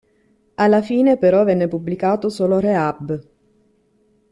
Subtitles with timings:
[0.55, 3.23] Alla fine però venne pubblicato solo "Rehab".